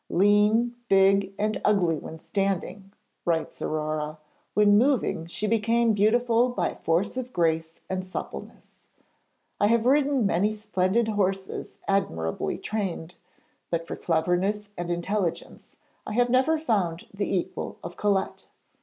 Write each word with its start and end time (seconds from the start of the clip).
'Lean, 0.09 0.75
big 0.89 1.31
and 1.37 1.61
ugly 1.63 1.95
when 1.99 2.17
standing,' 2.17 2.91
writes 3.23 3.61
Aurore, 3.61 4.17
'when 4.55 4.75
moving 4.75 5.27
she 5.27 5.45
became 5.45 5.93
beautiful 5.93 6.49
by 6.49 6.73
force 6.73 7.17
of 7.17 7.31
grace 7.31 7.81
and 7.87 8.03
suppleness. 8.03 8.83
I 9.59 9.67
have 9.67 9.85
ridden 9.85 10.25
many 10.25 10.53
splendid 10.53 11.09
horses 11.09 11.77
admirably 11.87 12.57
trained, 12.57 13.13
but 13.69 13.85
for 13.85 13.95
cleverness 13.95 14.69
and 14.75 14.89
intelligence 14.89 15.75
I 16.07 16.13
have 16.13 16.31
never 16.31 16.57
found 16.57 17.05
the 17.13 17.31
equal 17.37 17.77
of 17.83 17.95
Colette. 17.95 18.47